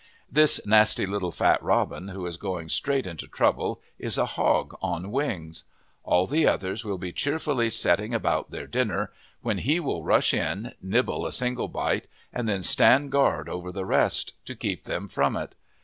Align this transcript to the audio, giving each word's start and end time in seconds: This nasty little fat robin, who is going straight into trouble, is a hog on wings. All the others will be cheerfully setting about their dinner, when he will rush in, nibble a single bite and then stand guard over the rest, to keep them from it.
This 0.31 0.59
nasty 0.65 1.05
little 1.05 1.29
fat 1.31 1.61
robin, 1.61 2.07
who 2.07 2.25
is 2.25 2.35
going 2.35 2.69
straight 2.69 3.05
into 3.05 3.27
trouble, 3.27 3.83
is 3.99 4.17
a 4.17 4.25
hog 4.25 4.73
on 4.81 5.11
wings. 5.11 5.63
All 6.03 6.25
the 6.25 6.47
others 6.47 6.83
will 6.83 6.97
be 6.97 7.11
cheerfully 7.11 7.69
setting 7.69 8.11
about 8.11 8.49
their 8.49 8.65
dinner, 8.65 9.11
when 9.43 9.59
he 9.59 9.79
will 9.79 10.03
rush 10.03 10.33
in, 10.33 10.73
nibble 10.81 11.23
a 11.27 11.31
single 11.31 11.67
bite 11.67 12.07
and 12.33 12.49
then 12.49 12.63
stand 12.63 13.11
guard 13.11 13.47
over 13.47 13.71
the 13.71 13.85
rest, 13.85 14.33
to 14.47 14.55
keep 14.55 14.85
them 14.85 15.07
from 15.07 15.37
it. 15.37 15.53